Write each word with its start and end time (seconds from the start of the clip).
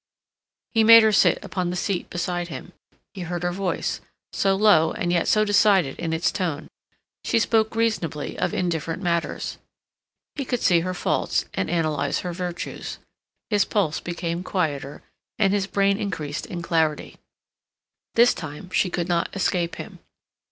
He 0.73 0.83
made 0.83 1.03
her 1.03 1.11
sit 1.11 1.45
upon 1.45 1.69
the 1.69 1.75
seat 1.75 2.09
beside 2.09 2.47
him. 2.47 2.73
He 3.13 3.21
heard 3.21 3.43
her 3.43 3.51
voice, 3.51 4.01
so 4.33 4.55
low 4.55 4.93
and 4.93 5.13
yet 5.13 5.27
so 5.27 5.45
decided 5.45 5.99
in 5.99 6.11
its 6.11 6.31
tone; 6.31 6.69
she 7.23 7.37
spoke 7.37 7.75
reasonably 7.75 8.35
of 8.35 8.51
indifferent 8.51 9.03
matters. 9.03 9.59
He 10.33 10.43
could 10.43 10.59
see 10.61 10.79
her 10.79 10.95
faults, 10.95 11.45
and 11.53 11.69
analyze 11.69 12.21
her 12.21 12.33
virtues. 12.33 12.97
His 13.51 13.63
pulse 13.63 13.99
became 13.99 14.41
quieter, 14.41 15.03
and 15.37 15.53
his 15.53 15.67
brain 15.67 15.99
increased 15.99 16.47
in 16.47 16.63
clarity. 16.63 17.17
This 18.15 18.33
time 18.33 18.71
she 18.71 18.89
could 18.89 19.07
not 19.07 19.29
escape 19.35 19.75
him. 19.75 19.99